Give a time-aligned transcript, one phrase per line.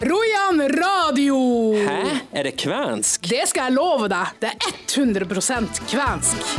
[0.00, 1.36] Rojan radio!
[1.74, 2.18] Hæ?
[2.32, 3.24] Er det kvensk?
[3.28, 4.36] Det skal jeg love deg.
[4.38, 6.52] Det er 100% kvensk.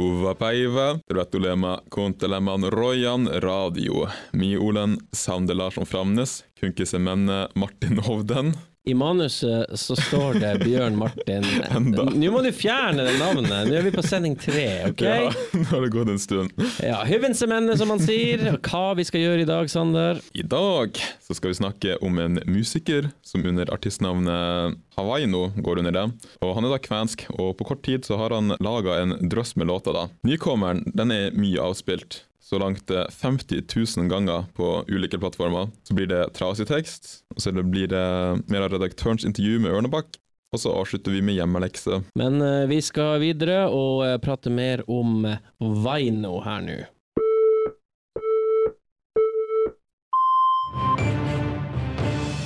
[0.00, 0.98] Uvapäivä.
[1.08, 4.08] Tervetuloa kuuntelemaan Rojan radio.
[4.32, 8.54] Mi olen Sander Larsson Framnes, kunkisemenne Martin Hovden.
[8.86, 11.44] I manuset så står det Bjørn Martin.
[12.20, 13.48] Nå må du fjerne det navnet.
[13.64, 15.00] Nå er vi på sending tre, OK?
[15.06, 16.52] Ja, nå har det gått en stund.
[16.84, 18.42] Ja, Hyvensemenne, som man sier.
[18.52, 20.20] Og hva vi skal gjøre i dag, Sander?
[20.36, 25.96] I dag så skal vi snakke om en musiker som under artistnavnet Havaino går under
[25.96, 26.04] det.
[26.44, 29.56] Og Han er da kvensk, og på kort tid så har han laga en drøss
[29.56, 29.96] med låter.
[29.96, 30.10] da.
[30.28, 32.20] Nykommeren den er mye avspilt.
[32.44, 33.62] Så langt eh, 50
[33.96, 35.68] 000 ganger på ulike plattformer.
[35.82, 38.04] Så blir det trasig tekst, og så blir det
[38.52, 40.18] mer av redaktørens intervju med Ørnebakk.
[40.52, 42.02] Og så avslutter vi med hjemmelekse.
[42.14, 46.76] Men uh, vi skal videre og uh, prate mer om eh, Vaino her nå.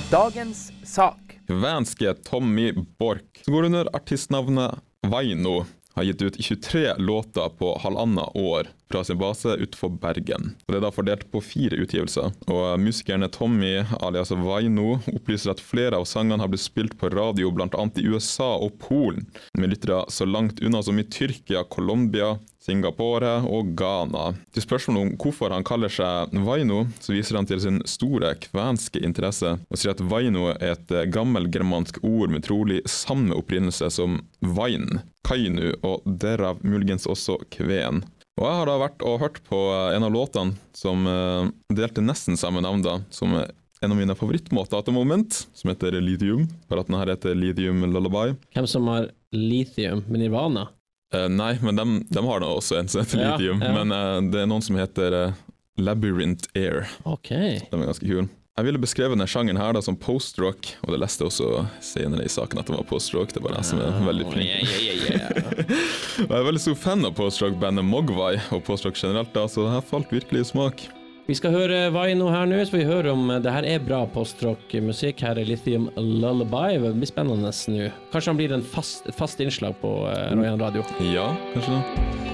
[0.09, 1.37] Dagens sak.
[1.51, 4.79] Kvenske Tommy Borch, som går under artistnavnet
[5.11, 10.55] Vaino, har gitt ut 23 låter på halvannet år fra sin base utenfor Bergen.
[10.67, 12.33] Det er da fordelt på fire utgivelser.
[12.49, 17.51] Og Musikerne Tommy alias Vaino opplyser at flere av sangene har blitt spilt på radio
[17.53, 17.67] bl.a.
[17.69, 23.71] i USA og Polen, med lyttere så langt unna som i Tyrkia, Colombia, Singapore og
[23.77, 24.33] Ghana.
[24.53, 29.01] Til spørsmålet om hvorfor han kaller seg Vaino, så viser han til sin store kvenske
[29.05, 35.01] interesse, og sier at Vaino er et gammelgermansk ord med trolig samme opprinnelse som vain,
[35.25, 38.03] kainu og derav muligens også kven.
[38.39, 39.57] Og jeg har da vært og hørt på
[39.91, 43.49] en av låtene som eh, delte nesten samme navn, da, som er
[43.83, 46.45] en av mine favorittmåter at the moment, som heter Lithium.
[46.71, 48.37] For at den her heter Lithium Lullaby.
[48.55, 50.69] Hvem som har lithium med Nirvana?
[51.15, 53.63] Eh, nei, men de, har da også en som heter Ja, Lithium.
[53.63, 53.71] ja.
[53.75, 55.39] Men eh, det er noen som heter eh,
[55.79, 56.87] Labyrinth Air.
[57.07, 57.31] OK.
[57.31, 58.27] De er ganske kule.
[58.59, 62.25] Jeg ville beskrevet denne sjangeren her da som post-rock, og det leste jeg også senere
[62.27, 63.31] i saken at det var post-rock.
[63.31, 64.51] Det er bare jeg som er veldig flink.
[64.51, 65.85] Oh, yeah, yeah, yeah.
[66.19, 69.85] Jeg er veldig stor fan av post-rock-bandet Mogwai, og post-rock generelt, da, så det her
[69.93, 70.83] falt virkelig i smak.
[71.29, 75.21] Vi skal høre Vaino her nå, så vi hører om det her er bra postrock-musikk.
[75.23, 76.81] Her er Lithium Lullaby.
[76.81, 77.91] Det blir spennende nå.
[78.11, 80.83] Kanskje han blir en fast, et fast innslag på uh, Royan Radio.
[81.13, 82.28] Ja, kanskje det.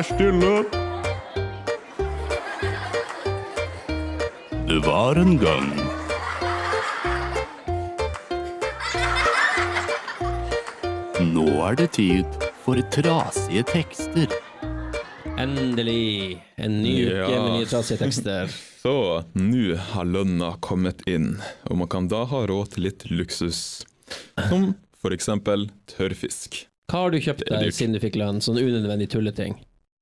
[0.00, 0.50] Vær stille.
[4.68, 5.66] Det var en gang
[11.34, 14.32] Nå er det tid for trasige tekster.
[15.36, 17.28] Endelig en ny uke Ja.
[17.44, 18.48] med nye trasige tekster.
[18.82, 18.96] Så
[19.36, 21.34] nå har lønna kommet inn,
[21.68, 23.84] og man kan da ha råd til litt luksus.
[24.48, 26.64] Som for eksempel tørrfisk.
[26.88, 28.40] Hva har du kjøpt Det deg siden du fikk lønn?
[28.40, 29.60] Sånn unødvendig tulleting.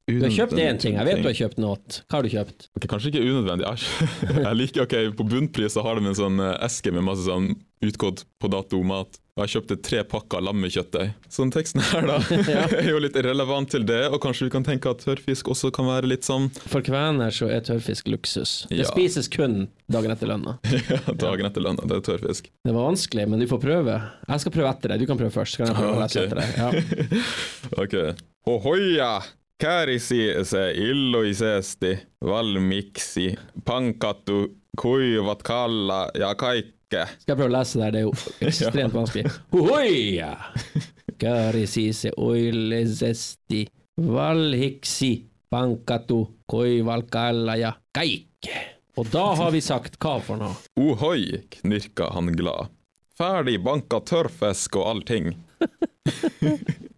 [0.09, 1.77] Du har kjøpt én ting, jeg vet du har kjøpt noe.
[2.09, 2.69] Hva har du kjøpt?
[2.79, 3.69] Okay, kanskje ikke unødvendig.
[4.49, 7.51] Jeg, liker, ok, På bunnpris så har de en sånn eh, eske med masse sånn
[7.85, 9.21] utgått på dato mat.
[9.39, 11.13] Og jeg kjøpte tre pakker lammekjøttdeig.
[11.31, 12.17] Sånn teksten her da
[12.81, 15.87] er jo litt relevant til det, og kanskje vi kan tenke at tørrfisk også kan
[15.87, 18.65] være litt sånn For kvener så er tørrfisk luksus.
[18.73, 18.89] Det Ja.
[18.91, 20.57] spises kun dagen etter lønna.
[20.73, 21.87] ja, dagen etter lønna.
[21.87, 22.51] Det er tørrfisk.
[22.67, 24.01] Det var vanskelig, men du får prøve.
[24.27, 25.05] Jeg skal prøve etter deg.
[25.05, 25.55] Du kan prøve først.
[25.55, 26.27] Så kan jeg prøve ah, okay.
[26.27, 26.59] Etter deg.
[26.59, 27.23] Ja.
[27.85, 28.25] Ok.
[28.49, 29.13] Hohoja!
[29.59, 33.35] Kärisi se illoisesti valmiksi
[33.65, 37.07] pankattu kuivat kalla ja kaikke.
[37.19, 37.91] Skal jeg prøve å lese der?
[37.91, 38.13] Det er jo
[38.47, 39.33] ekstremt vanskelig.
[39.53, 40.31] Hohoja!
[41.19, 43.65] Kari sise oilesesti
[43.99, 45.11] valhiksi
[45.51, 48.63] pankatu koivalkalla ja kaikke.
[48.97, 50.55] Og da har vi sagt hva for noe?
[50.79, 52.71] Ohoi, knirka han glad.
[53.19, 55.33] Ferdig banka tørrfisk og allting.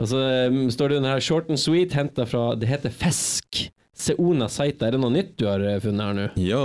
[0.00, 3.66] Og så um, står det under her short and sweet, henta fra Det heter Fesk.
[4.00, 4.88] Seona Saita.
[4.88, 6.26] Er det noe nytt du har eh, funnet her nå?
[6.40, 6.62] Ja,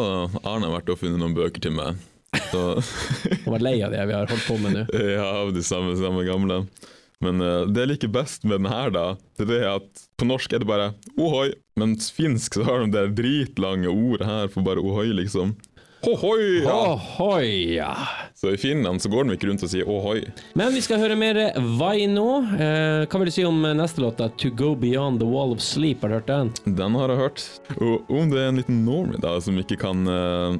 [0.47, 1.99] Arne har vært og funnet noen bøker til meg.
[2.51, 2.61] Så
[3.31, 4.85] Jeg var lei av det vi har holdt på med nå.
[5.17, 6.63] ja, av de samme, samme gamle.
[7.23, 9.05] Men uh, det jeg liker best med den her, da,
[9.39, 10.89] det er det at på norsk er det bare
[11.19, 15.55] ohoi, mens finsk så har de det dritlange ordet her for bare ohoi, liksom.
[16.05, 17.75] Hohoi!
[17.75, 17.97] Ja.
[18.33, 20.19] Så i Finland så går de ikke rundt og sier ohoi.
[20.53, 21.39] Men vi skal høre mer
[21.79, 22.43] Vaino.
[22.53, 24.21] Eh, hva vil du si om neste låt?
[24.21, 26.53] To Go Beyond The Wall of Sleep, har du hørt den?
[26.77, 27.45] Den har jeg hørt.
[27.79, 30.59] Og om det er en liten normie da, som ikke kan eh,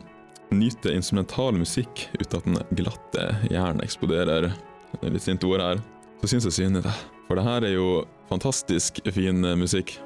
[0.55, 4.49] nyte instrumental musikk uten at den glatte hjernen eksploderer,
[4.95, 5.83] det er litt sint ord her,
[6.23, 6.97] så syns jeg synd i det.
[7.27, 7.89] For det her er jo
[8.31, 9.99] fantastisk fin eh, musikk.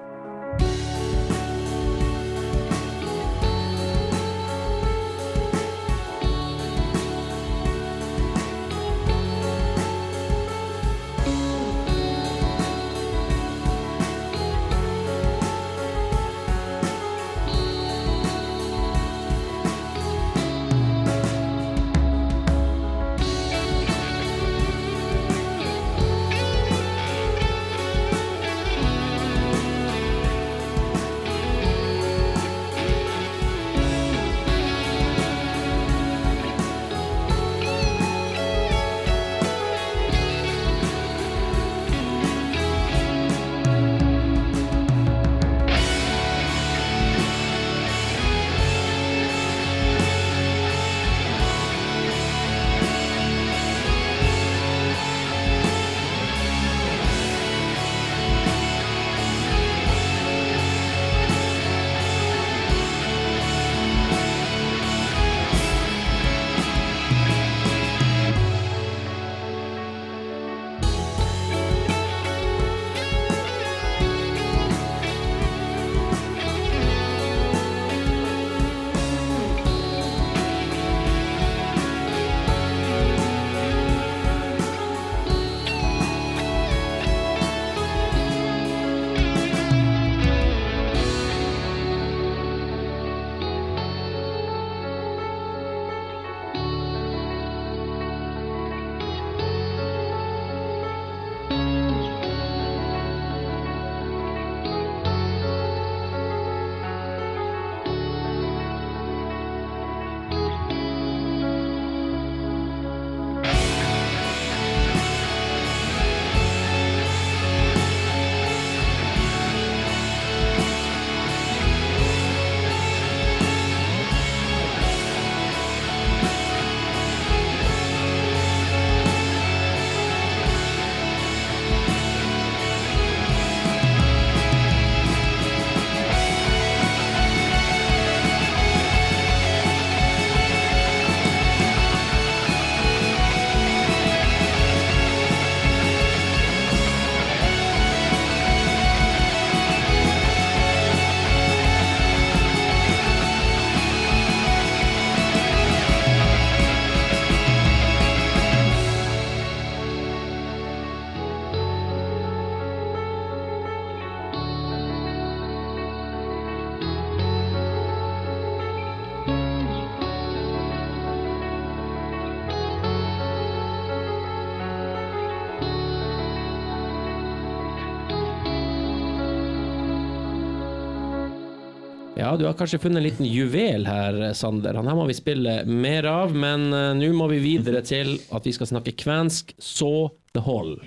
[182.19, 184.75] Ja, du har kanskje funnet en liten juvel her, Sander.
[184.75, 188.43] Han her må vi spille mer av, men uh, nå må vi videre til at
[188.43, 190.81] vi skal snakke kvensk så det hold.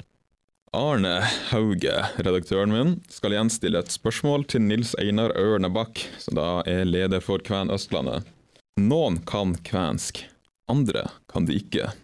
[0.76, 1.14] Arne
[1.48, 6.84] Hauge, redaktøren min, skal igjen stille et spørsmål til Nils Einar Ørnebakk, som da er
[6.84, 8.28] leder for Kven Østlandet.
[8.76, 10.26] Noen kan kvensk,
[10.68, 11.94] andre kan de ikke.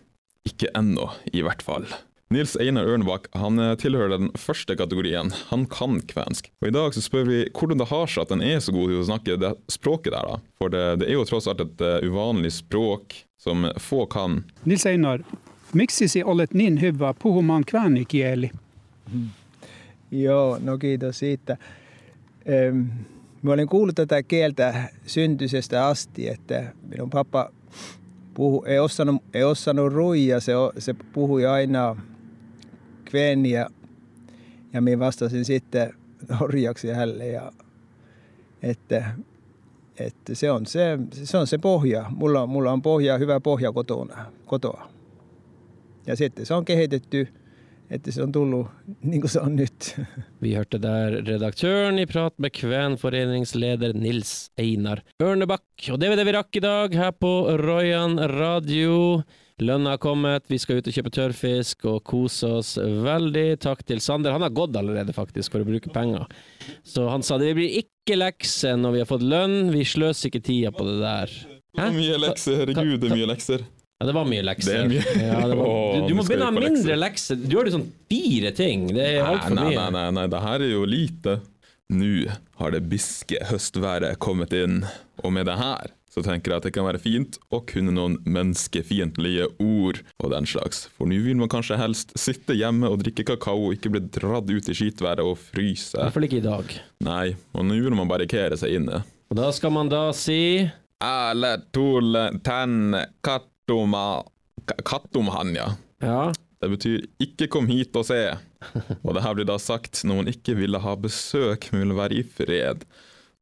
[0.48, 1.84] Ikke ennå, i hvert fall.
[2.28, 6.50] Nils Einar Ørnbakk han eh, tilhører den første kategorien, han kan kvensk.
[6.60, 8.92] Og I dag så spør vi hvordan det har seg at han er så god
[8.92, 10.28] til å snakke det språket der.
[10.28, 10.40] da.
[10.60, 14.42] For det, det er jo tross alt et uh, uvanlig språk som få kan.
[14.68, 15.24] Nils Einar,
[15.72, 18.50] miksi si olet niin hyvä puhumaan kväänikieli?
[20.24, 21.56] Joo, no kiitos siitä.
[22.48, 22.86] Öm,
[23.42, 27.50] Mä olen kuullut tätä kieltä syntyisestä asti, että minun pappa
[28.34, 31.96] puhu, ei, osannut, ei osannut ruija, se, se puhui aina
[33.10, 33.66] kveeniä
[34.72, 35.92] ja minä vastasin sitten
[36.40, 37.26] norjaksi hänelle.
[37.26, 37.52] Ja,
[38.62, 39.04] että,
[39.98, 42.04] että se, on se, se on se pohja.
[42.16, 44.88] Mulla, on- mulla on pohja, hyvä pohja kotona, kotoa.
[46.06, 47.28] Ja sitten se on kehitetty,
[47.90, 48.66] että se on tullut
[49.02, 50.00] niin kuin se on nyt.
[50.42, 55.64] Vi hørte der redaktøren i prat med kvenforeningsleder Nils Einar Ørnebakk.
[55.92, 59.22] Og det var det vi rakk i dag her på Royan radio.
[59.58, 63.58] Lønna har kommet, vi skal ut og kjøpe tørrfisk og kose oss veldig.
[63.64, 64.36] Takk til Sander.
[64.36, 66.28] Han har gått allerede, faktisk, for å bruke penger.
[66.86, 70.44] Så han sa det blir ikke lekser når vi har fått lønn, vi sløser ikke
[70.46, 71.34] tida på det der.
[71.78, 71.90] Hæ?
[71.96, 73.66] Mye lekser, herregud, det er mye lekser.
[73.98, 74.70] Ja, det var mye lekser.
[74.70, 75.26] Det er mye.
[75.26, 77.02] Ja, det var, du, du må begynne å ha mindre lekser.
[77.02, 77.42] lekser.
[77.42, 78.86] Du gjør jo sånn fire ting.
[78.94, 79.74] Det er altfor mye.
[79.74, 81.40] nei, nei, nei, det her er jo lite.
[81.98, 82.12] Nå
[82.60, 84.84] har det biske høstværet kommet inn,
[85.24, 88.18] og med det her så tenker jeg at det kan være fint å kunne noen
[88.26, 90.86] menneskefiendtlige ord og den slags.
[90.98, 94.50] For nå vil man kanskje helst sitte hjemme og drikke kakao og ikke bli dratt
[94.50, 95.96] ut i skitværet og I fryse.
[95.98, 96.74] hvert fall ikke i dag.
[97.06, 99.02] Nei, og nå vil man barrikere seg inne.
[99.30, 104.24] Og da skal man da si Æle, tole, tenne, kattoma
[104.66, 105.68] K- Kattomhan, ja.
[106.02, 108.36] Ja, Det betyr 'ikke kom hit og se'.
[109.04, 112.18] Og det her blir da sagt når man ikke ville ha besøk, men ville være
[112.18, 112.82] i fred.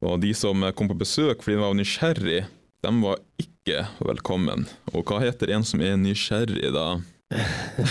[0.04, 2.44] Og de som kom på besøk fordi de var nysgjerrig,
[2.86, 4.66] de var ikke velkommen.
[4.94, 6.86] Og hva heter en som er nysgjerrig, da?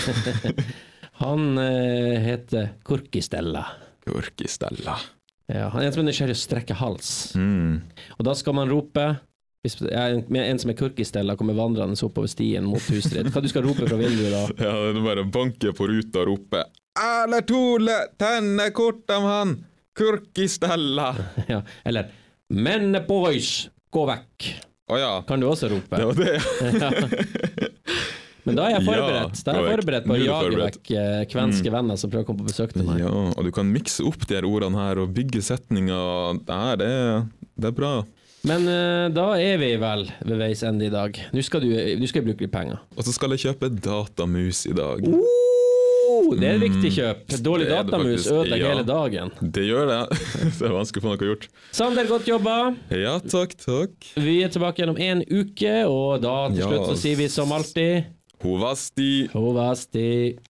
[1.22, 3.66] han eh, heter Korkistella.
[4.06, 4.96] Korkistella.
[5.52, 7.10] Ja, han er en som er nysgjerrig og strekker hals.
[7.36, 7.82] Mm.
[8.16, 9.10] Og da skal man rope
[9.66, 13.32] hvis en, en som er Korkistella kommer vandrende oppover stien mot huset ditt.
[13.34, 14.44] Hva du skal rope fra vinduet da?
[14.68, 16.64] Ja, det er bare å banke på ruta og rope
[16.96, 19.50] 'Æle, tole, tenne, kort om han,
[19.98, 21.10] Gurkistella'.
[21.52, 22.14] Ja, eller
[22.48, 24.46] Menne boys, gå vekk!
[24.86, 25.12] Å ja.
[25.26, 25.98] Kan du også rope.
[25.98, 26.34] Det var det.
[26.78, 26.90] Ja.
[28.46, 29.40] Men da er jeg forberedt.
[29.42, 32.44] Da er jeg forberedt på å jage vekk eh, kvenske venner som prøver å komme
[32.44, 33.00] på besøk til meg.
[33.02, 36.38] Ja, og du kan mikse opp de her ordene her og bygge setninger.
[36.46, 37.26] Det her, det er,
[37.58, 37.90] det er bra.
[38.46, 41.18] Men uh, da er vi vel ved veis ende i dag.
[41.34, 42.78] Nå skal du, du skal bruke litt penger.
[42.94, 45.02] Og så skal jeg kjøpe datamus i dag.
[46.26, 47.20] Oh, det er et viktig kjøp.
[47.46, 47.70] Dårlig Mm.
[47.70, 48.72] er det datamus ødelegger ja.
[48.74, 49.30] hele dagen.
[49.40, 50.18] Det gjør det.
[50.58, 51.48] Det er vanskelig å få noe gjort.
[51.72, 52.56] Sander, godt jobba.
[52.90, 54.10] Ja, takk, takk.
[54.16, 57.52] Vi er tilbake igjen om en uke, og da til slutt så sier vi som
[57.54, 58.12] alltid
[58.44, 59.28] Hovasti.
[59.32, 60.36] Hovasti.